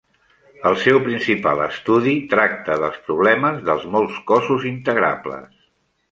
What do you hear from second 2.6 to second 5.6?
dels problemes dels molts cossos integrables.